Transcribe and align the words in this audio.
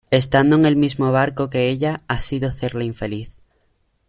estando 0.09 0.55
en 0.55 0.65
el 0.65 0.75
mismo 0.77 1.11
barco 1.11 1.51
que 1.51 1.69
ella 1.69 2.01
ha 2.07 2.21
sido 2.21 2.49
hacerla 2.49 2.83
infeliz. 2.83 3.29